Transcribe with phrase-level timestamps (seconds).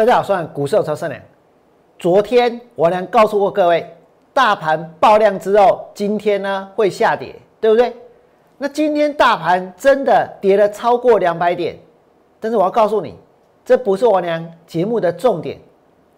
[0.00, 1.12] 大家好，我是股市超胜。
[1.98, 3.86] 昨天我娘告诉过各位，
[4.32, 7.94] 大盘爆量之后，今天呢会下跌，对不对？
[8.56, 11.78] 那今天大盘真的跌了超过两百点，
[12.40, 13.14] 但是我要告诉你，
[13.62, 15.58] 这不是我娘节目的重点。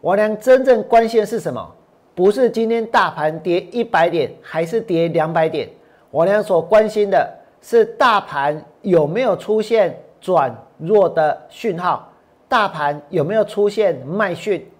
[0.01, 1.69] 我娘真正关心的是什么？
[2.15, 5.69] 不是今天大盘跌一百点还是跌两百点，
[6.13, 7.29] 我娘所关心的
[7.61, 12.09] 是大盘有没有出现转弱的讯号。
[12.53, 14.71] 大盘有没有出现卖讯？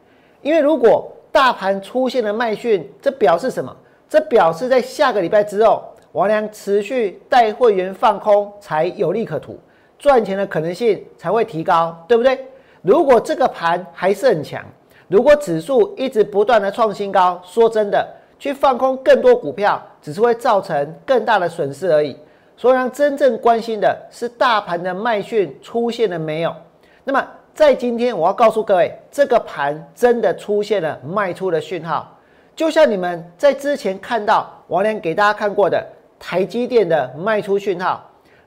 [0.43, 3.75] 因为如果大盘出现了卖讯，这表示什么？
[4.11, 5.83] 这表示在下个礼拜之后，
[6.13, 9.59] 王良持续带会员放空才有利可图，
[9.99, 12.47] 赚钱的可能性才会提高，对不对？
[12.83, 14.63] 如果这个盘还是很强，
[15.09, 18.07] 如果指数一直不断的创新高，说真的，
[18.39, 22.15] 去放空更多股票，只是会造成更大的损失而已。
[22.55, 26.55] 所以，让真正关心的是大盘的卖讯出现了没有？
[27.03, 27.27] 那么。
[27.55, 32.11] 在今天，我要告诉各位，这个盘真的出现了卖出的讯号，
[32.57, 35.87] 就像你们在之前看到王良给大家看过的
[36.19, 38.03] 台积电的卖出讯号、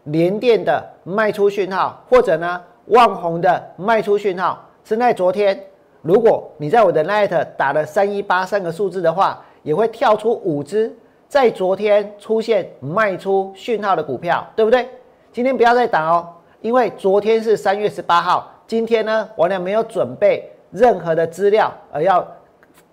[0.06, 5.64] 联电的卖出讯号，或者呢万宏的卖出讯号，是在昨天。
[6.02, 10.92] 如果你在我的 night 打了三一八三个数字的话，也会跳出五只
[11.28, 14.90] 在昨天出现卖出讯号的股票，对不对？
[15.32, 16.28] 今天不要再打哦，
[16.62, 18.52] 因为昨天是三月十八号。
[18.68, 22.26] 今天呢，我俩没有准备任何的资料，而要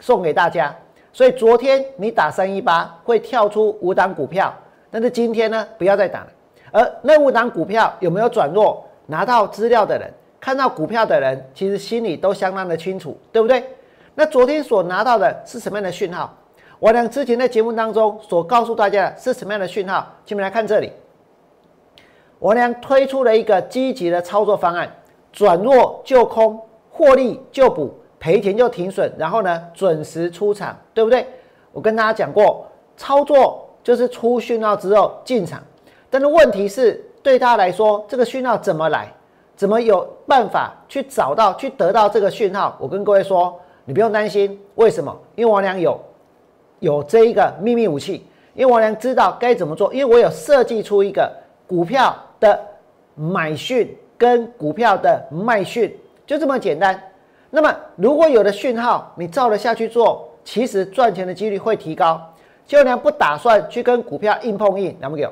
[0.00, 0.74] 送给大家。
[1.12, 4.54] 所以昨天你打三一八会跳出五档股票，
[4.90, 6.28] 但是今天呢，不要再打了。
[6.70, 8.84] 而那五档股票有没有转弱？
[9.06, 13.62] 拿到资料的人，看到股票的人，其实心里都相当的清楚，对不对？
[14.14, 16.34] 那昨天所拿到的是什么样的讯号？
[16.78, 20.06] 我俩之前在节目当中所告诉大家的是什么样的讯号？
[20.24, 20.92] 请们来看这里，
[22.38, 24.90] 我俩推出了一个积极的操作方案。
[25.32, 31.26] 转弱就空，获利就补，赔钱就停损，然后呢准时出场，对不对？
[31.72, 32.66] 我跟大家讲过，
[32.96, 35.62] 操作就是出讯号之后进场，
[36.10, 39.10] 但是问题是对他来说，这个讯号怎么来？
[39.54, 42.76] 怎么有办法去找到、去得到这个讯号？
[42.80, 45.16] 我跟各位说，你不用担心，为什么？
[45.34, 45.98] 因为王良有
[46.80, 51.30] 有这一个秘密武器，因为王良知道该怎么做，因为我有设计出一个
[51.66, 52.58] 股票的
[53.14, 53.96] 买讯。
[54.22, 55.92] 跟股票的卖讯
[56.24, 56.96] 就这么简单。
[57.50, 62.20] 那么，如果有的讯号你照着下去做，其实赚钱的几率会提高。
[62.64, 65.28] 就连不打算去跟股票硬碰硬，那么有？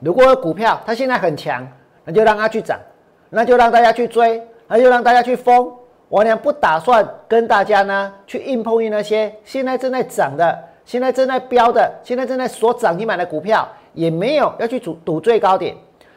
[0.00, 1.68] 如果股票它现在很强，
[2.06, 2.80] 那就让它去涨，
[3.28, 5.70] 那就让大家去追，那就让大家去疯。
[6.08, 15.76] 我俩不打算跟大家呢去硬碰硬那些现在正在涨的、现在正在飙的、现在正在所涨停板的股票，也没有要去赌赌最高点。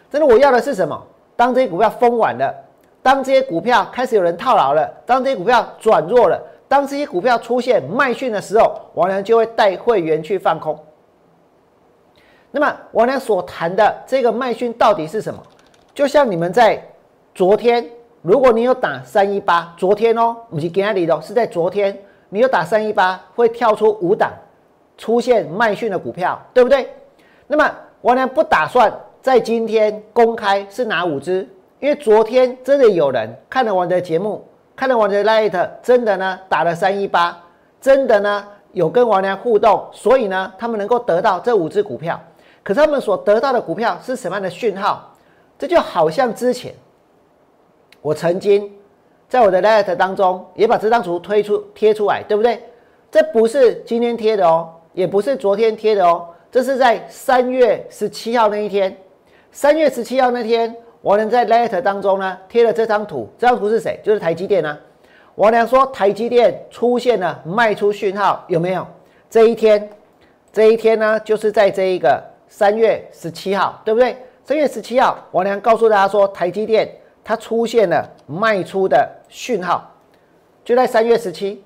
[0.09, 1.05] 真的，我要的是什么？
[1.37, 2.53] 当这些股票封完了，
[3.01, 6.37] 当这些股票开始有人套牢了，当这些股票转弱了，
[6.67, 10.77] 当这些股票出现卖讯的时候，王良就会带会员去放空。
[12.49, 15.41] 那么王良所谈的这个卖讯到底是什么？
[15.93, 16.81] 就像你们在
[17.35, 17.87] 昨天，
[18.21, 21.97] 如果你有打三一八，昨天哦，不是今天的，是在昨天，
[22.29, 24.31] 你有打三一八，会跳出五档
[24.97, 26.89] 出现卖讯的股票，对不对？
[27.45, 27.71] 那么
[28.01, 28.91] 王良不打算。
[29.22, 31.47] 在今天公开是哪五只？
[31.79, 34.44] 因为昨天真的有人看了我的节目，
[34.75, 37.38] 看了我的 light，真的呢打了三一八，
[37.79, 42.19] 真的呢有跟王良互动，所以呢他们能够得到这五只股票。
[42.63, 45.13] 可是他们所得到的股票是什么样的讯号？
[45.59, 46.73] 这就好像之前
[48.01, 48.72] 我曾经
[49.29, 52.63] 在我的 light 当中也把这张图推出贴出来，对不对？
[53.11, 58.95] 这不是今天贴的哦，也不是昨天贴的哦，这是在三月十七号那一天。
[59.52, 64.00] 三月十七号那天，王良在 letter 当中呢贴了这张图，这张图是谁？
[64.03, 64.78] 就是台积电啊。
[65.35, 68.85] 王良说台积电出现了卖出讯号，有没有？
[69.30, 69.90] 这一天，
[70.52, 74.17] 这一天呢，就是在这一个三月十七号，对不对？
[74.44, 76.90] 三月十七号，王良告诉大家说台积电
[77.23, 79.91] 它出现了卖出的讯号，
[80.64, 81.64] 就在三月十七。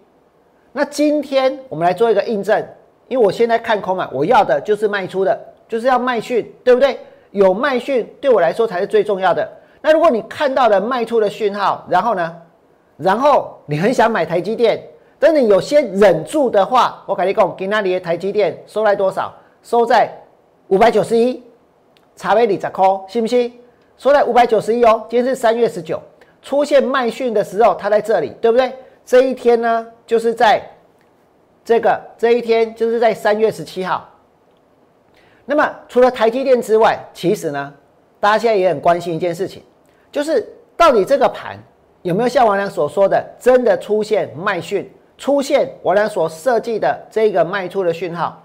[0.72, 2.66] 那今天我们来做一个印证，
[3.07, 6.98] 因为我现在看空嘛，我要的就是卖出的，就是要卖讯，对不对？
[7.31, 9.50] 有卖讯对我来说才是最重要的。
[9.81, 12.36] 那如果你看到了卖出的讯号，然后呢，
[12.98, 14.81] 然后你很想买台积电，
[15.18, 19.33] 但你有些忍住的话，我跟你讲，今天你的台积电收在多少？
[19.63, 20.10] 收在
[20.68, 21.44] 五百九十一，
[22.16, 23.54] 查贝里十块，信不信？
[23.98, 25.06] 收在五百九十一哦。
[25.10, 26.01] 今天是三月十九，
[26.42, 28.74] 出现卖讯的时候，它在这里，对不对？
[29.06, 30.62] 这一天呢，就是在
[31.63, 34.07] 这个这一天，就是在三月十七号。
[35.45, 37.73] 那么除了台积电之外，其实呢，
[38.19, 39.61] 大家现在也很关心一件事情，
[40.11, 40.47] 就是
[40.77, 41.57] 到底这个盘
[42.03, 48.41] 有没有像王良所说的，真的出现卖讯，出现王良所设计的这个卖出的讯号？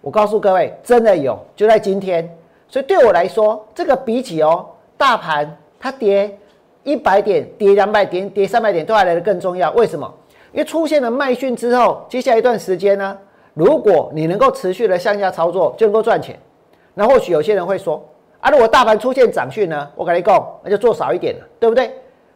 [0.00, 2.28] 我告诉各位，真的有，就在今天。
[2.68, 4.66] 所以对我来说，这个比起哦，
[4.96, 6.36] 大盘它跌
[6.84, 9.70] 一百点、跌两百点、跌三百点，都还来的更重要。
[9.72, 10.12] 为什么？
[10.52, 13.18] 因为出现了卖讯之后，接下来一段时间呢，
[13.56, 16.38] 如果你能够持续的向下操作，就能够赚钱。
[16.92, 18.06] 那或许有些人会说，
[18.38, 21.90] 啊，如果大盘出现涨讯呢，我跟你讲，那就做少一点了，对不对？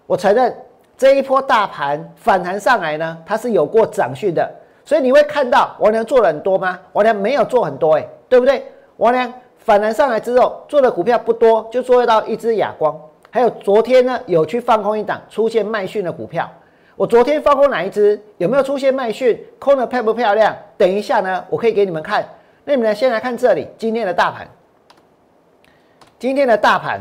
[0.06, 0.56] 我承认
[0.96, 4.50] 这一波大盘反弹上来呢，它是有过涨讯的，
[4.82, 6.80] 所以你会看到王良做了很多吗？
[6.94, 8.64] 王良没有做很多，哎，对不对？
[8.96, 9.30] 王良。
[9.62, 12.98] 反弹上来之后，做的股票不多，就做到一只哑光。
[13.30, 16.50] 还有昨天呢，有去放空一档出现卖讯的股票。
[17.00, 18.20] 我昨天放空哪一只？
[18.36, 19.42] 有没有出现卖讯？
[19.58, 20.54] 空的漂不漂亮？
[20.76, 22.22] 等一下呢，我可以给你们看。
[22.62, 24.46] 那你们先来看这里，今天的大盘。
[26.18, 27.00] 今天的大盘，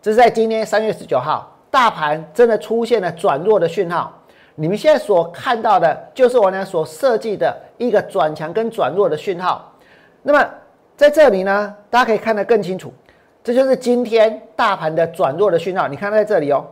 [0.00, 4.16] 这是在今天三月十九号，大盘真的出现了转弱的讯号。
[4.54, 9.74] 你们现在所看到的，就是我呢所设计的一个转强跟转弱的讯号。
[10.22, 10.48] 那么。
[10.94, 12.94] 在这里呢，大家可以看得更清楚，
[13.42, 15.88] 这就是今天大盘的转弱的讯号。
[15.88, 16.64] 你看在这里哦，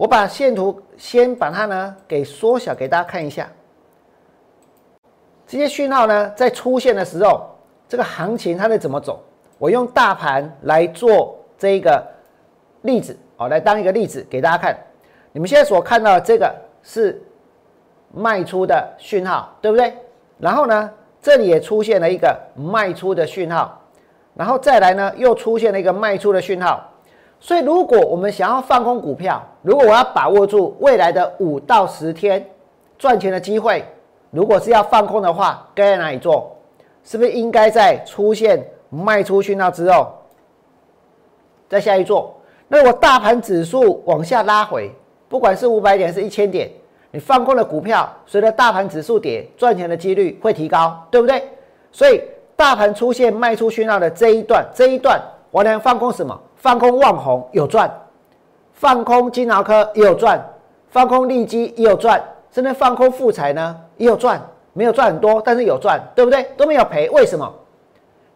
[0.00, 3.46] 我把线图先把它呢给缩小给大家看一下。
[5.46, 7.50] 这些讯号呢在出现的时候，
[7.86, 9.22] 这个行情它会怎么走？
[9.58, 12.02] 我用大盘来做这一个
[12.80, 14.74] 例子哦，来当一个例子给大家看。
[15.32, 16.50] 你们现在所看到的这个
[16.82, 17.22] 是
[18.10, 19.94] 卖出的讯号，对不对？
[20.38, 20.90] 然后呢？
[21.20, 23.78] 这里也出现了一个卖出的讯号，
[24.32, 26.89] 然后再来呢，又出现了一个卖出的讯号。
[27.40, 32.46] 所以，如果我们想要放空股票，如果我要把握住未来的五到十天
[32.98, 33.82] 赚钱的机会，
[34.30, 36.54] 如果是要放空的话，该在哪里做？
[37.02, 40.12] 是不是应该在出现卖出讯号之后，
[41.66, 42.36] 再下一做？
[42.68, 44.94] 那如果大盘指数往下拉回，
[45.26, 46.70] 不管是五百点，是一千点。
[47.10, 51.42] 你放空的股票，随着大盘指数跌，赚钱的几率会提高，对不对？
[51.90, 52.22] 所以
[52.54, 55.20] 大盘出现卖出讯号的这一段，这一段
[55.50, 56.38] 我能放空什么？
[56.60, 57.90] 放空旺宏有赚，
[58.74, 60.38] 放空金豪科也有赚，
[60.90, 62.22] 放空利基也有赚，
[62.52, 64.40] 甚至放空富彩呢也有赚，
[64.74, 66.42] 没有赚很多，但是有赚，对不对？
[66.58, 67.50] 都没有赔，为什么？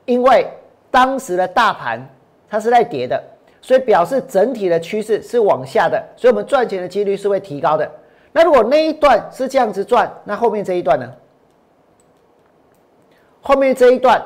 [0.06, 0.50] 因为
[0.90, 2.00] 当时的大盘
[2.48, 3.22] 它是在跌的，
[3.60, 7.90] 所以表示整体的趋势是往下的，所以我们赚钱的几率是会提高的。
[8.32, 11.12] 那如果那一段是这样子赚，那后面这一段呢？
[13.42, 14.22] 后面这一段，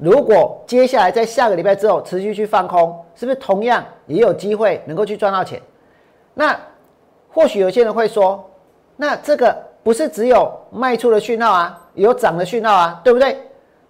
[0.00, 5.60] 如果接下来在下个礼拜之后持续去放空，是不是同样也有机会能够去赚到钱？
[6.32, 6.58] 那
[7.28, 8.42] 或许有些人会说，
[8.96, 13.36] 那这个不是只有卖出的讯号啊，有涨的讯号啊，对不对？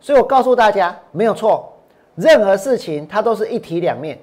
[0.01, 1.73] 所以我告诉大家，没有错，
[2.17, 4.19] 任何事情它都是一体两面。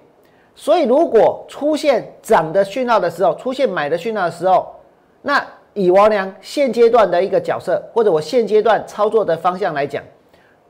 [0.55, 4.75] 所以如果出现涨的讯号的时候，出现买的讯号的时候，
[5.21, 5.41] 那
[5.73, 10.03] 以王良现阶段的一个角色，或者我现阶段操作的方向来讲，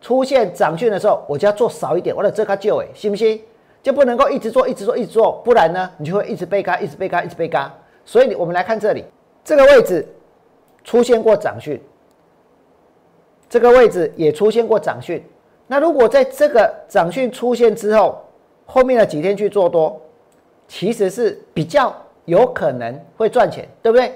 [0.08, 3.42] 出现涨讯的时候，我就要做少一点，我的这卡旧哎，信不信？
[3.84, 7.70] 就不能够一直做，一直做，一直做，不然呢，你就会一直被嘎，一直被嘎，一直被嘎。
[8.06, 9.04] 所以，我们来看这里，
[9.44, 10.08] 这个位置
[10.86, 11.78] 出现过涨讯，
[13.50, 15.22] 这个位置也出现过涨讯。
[15.68, 18.18] 那如果在这个涨讯出现之后，
[18.66, 20.02] 后面的几天去做多，
[20.70, 21.94] 其实是比较
[22.24, 24.14] 有可能会赚钱，对不对？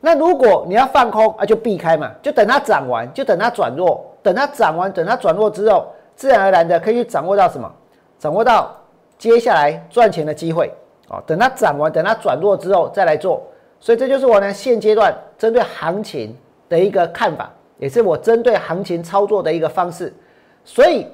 [0.00, 7.70] 那如果你要放空啊，就避开嘛，就等它涨完，就等它转弱，等它涨完，等它转弱之后，自然而然的可以去掌握到什么？
[8.18, 8.74] 掌握到
[9.18, 10.72] 接下来赚钱的机会
[11.08, 11.22] 啊！
[11.26, 13.42] 等它涨完，等它转弱之后再来做。
[13.78, 16.36] 所以这就是我呢现阶段针对行情
[16.68, 20.12] 的一个看法，也是我针对行情操作的一个方式。
[20.64, 21.06] 所以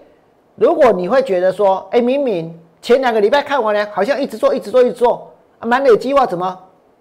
[0.54, 6.56] 如果你会觉得说，哎，明明前两个礼拜看完呢，好像一直做，一直做，一直做啊，满脸计划怎么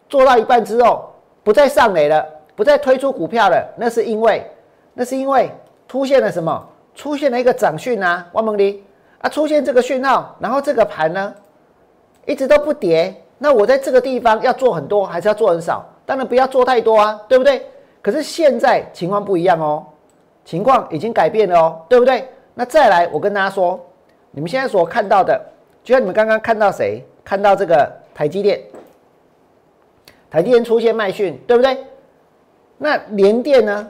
[0.09, 1.11] 做到一半之后？
[1.45, 2.25] 不再上垒了，
[2.55, 4.43] 不再推出股票了，那是因为，
[4.95, 5.51] 那是因为
[5.87, 6.67] 出现了什么？
[6.95, 8.83] 出现了一个涨讯啊，王蒙离
[9.19, 11.31] 啊，出现这个讯号，然后这个盘呢，
[12.25, 13.15] 一直都不跌。
[13.37, 15.85] 那我在这个地方要做很多，还是要做很少？
[16.03, 17.63] 当然不要做太多啊，对不对？
[18.01, 19.85] 可是现在情况不一样哦，
[20.43, 22.27] 情况已经改变了哦，对不对？
[22.55, 23.79] 那再来，我跟大家说，
[24.31, 25.39] 你们现在所看到的，
[25.83, 27.05] 就像你们刚刚看到谁？
[27.23, 28.59] 看到这个台积电。
[30.35, 31.77] 台积电出现卖讯，对不对？
[32.77, 33.89] 那联电呢？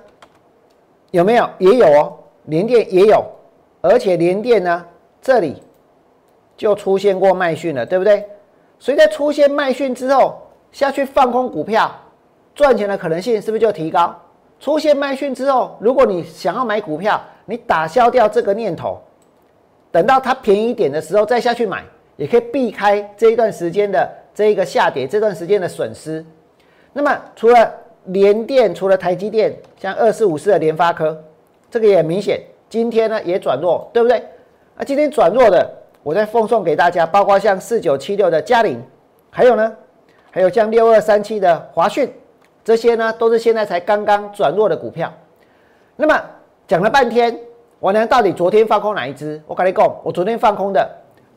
[1.10, 1.50] 有没有？
[1.58, 3.26] 也有哦，联电也有，
[3.82, 4.86] 而且联电呢，
[5.20, 5.56] 这里
[6.56, 8.24] 就出现过卖讯了，对不对？
[8.78, 10.40] 所以在出现卖讯之后，
[10.72, 11.92] 下去放空股票，
[12.54, 14.16] 赚钱的可能性是不是就提高？
[14.60, 19.02] 出现卖讯之后，如果你想要买股票，你打消掉这个念头，
[19.92, 21.84] 等到它便宜一点的时候再下去买，
[22.18, 26.24] 也可以避开这一段时间的这一个下跌，这段时间的损失。
[26.92, 27.74] 那么除了
[28.06, 31.18] 联电，除了台积电，像二四五四的联发科，
[31.72, 34.18] 这个也很明显，今天呢也转弱，对不对？
[34.78, 35.68] 啊，今天转弱的，
[36.04, 38.82] 我再奉送给大家，包括像四九七六的嘉陵，
[39.32, 39.74] 还有呢，
[40.30, 42.14] 还有像六二三七的华讯，
[42.64, 45.12] 这些呢都是现在才刚刚转弱的股票。
[45.96, 46.22] 那么
[46.68, 47.40] 讲了半天，
[47.80, 49.42] 我呢到底昨天放空哪一只？
[49.48, 50.90] 我跟你讲，我昨天放空的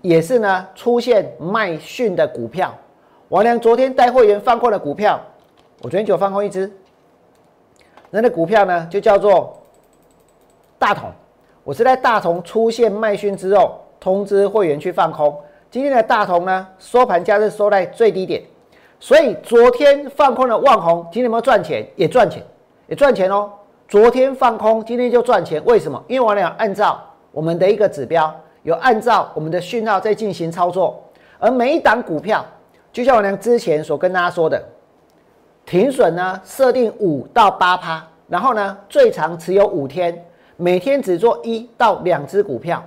[0.03, 2.77] 也是呢出现卖讯的股票。
[3.29, 5.21] 王良昨天带会员放空的股票，
[5.83, 6.71] 我昨天就放空一只，
[8.09, 9.55] 那的股票呢就叫做
[10.79, 11.11] 大同。
[11.63, 15.39] 我是在大同出现卖讯之后，通知会员去放空。
[15.71, 18.43] 今天的大同呢收盘价是收在最低点，
[18.99, 21.87] 所以昨天放空的万红，今天有没有赚钱？
[21.97, 22.43] 也赚钱，
[22.87, 23.53] 也赚钱哦。
[23.89, 26.03] 昨天放空，今天就赚钱，为什么？
[26.09, 26.99] 因为王良按照
[27.31, 30.99] 我们的一个指标，有按照我们的讯号在进行操作，
[31.39, 32.43] 而每一档股票。
[32.99, 34.61] 就像我娘之前所跟大家说的，
[35.65, 40.21] 停损呢设定五到八趴，然后呢最长持有五天，
[40.57, 42.85] 每天只做一到两只股票，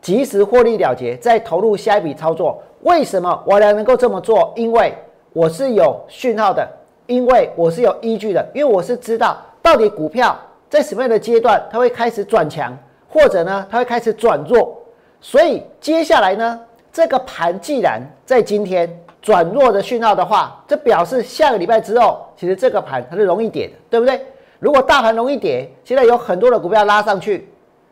[0.00, 2.62] 及时获利了结，再投入下一笔操作。
[2.82, 4.52] 为什么我娘能够这么做？
[4.54, 4.94] 因为
[5.32, 6.64] 我是有讯号的，
[7.08, 10.38] 因为我是有依据的，因为我是知道到底股票
[10.68, 12.72] 在什么样的阶段它会开始转强，
[13.08, 14.80] 或者呢它会开始转弱。
[15.20, 16.60] 所以接下来呢
[16.92, 18.88] 这个盘既然在今天。
[19.22, 24.20] 转弱的讯号的话，这表示下个礼拜之后，其实这个盘它是容易跌的，对不对？
[24.58, 27.48] 如果大盘容易跌，现在有很多的股票拉上去，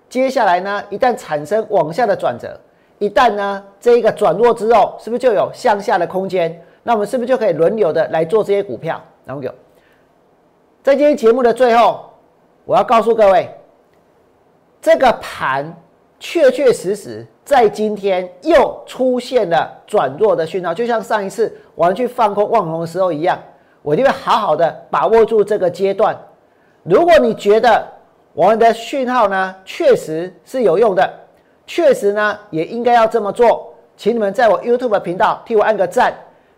[0.09, 2.59] 接下来呢，一旦产生往下的转折，
[2.99, 6.63] 一旦呢这一个转弱之后，是不是就有向下的空间？
[6.83, 9.01] 那我们是不是就可以轮流的来做这些股票？
[9.25, 9.53] 然后有，
[10.83, 12.11] 在今天节目的最后，
[12.65, 13.51] 我要告诉各位，
[14.81, 15.75] 这个盘
[16.19, 17.27] 确确实实。
[17.45, 23.39] 在今天又出现了转弱的讯号，就像上一次我们去放空望红的时候一样，
[23.81, 26.15] 我就会好好的把握住这个阶段。
[26.83, 27.83] 如果你觉得
[28.35, 31.11] 我们的讯号呢确实是有用的，
[31.67, 36.13] 确实呢也应该要这么做，请你们在我 YouTube 频道替我按个赞。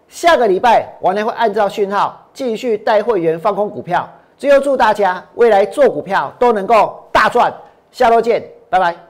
[0.08, 4.10] 下个礼拜我呢会按照讯号继续带会员放空股票。
[4.36, 7.52] 最后祝大家未来做股票都能够大赚，
[7.92, 9.09] 下周见，拜拜。